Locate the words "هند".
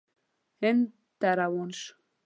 0.61-0.83